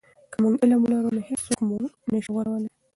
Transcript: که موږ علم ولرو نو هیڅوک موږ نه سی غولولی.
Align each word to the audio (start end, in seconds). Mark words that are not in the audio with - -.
که 0.31 0.37
موږ 0.43 0.53
علم 0.61 0.79
ولرو 0.83 1.15
نو 1.15 1.21
هیڅوک 1.29 1.59
موږ 1.69 1.85
نه 2.11 2.19
سی 2.23 2.29
غولولی. 2.33 2.69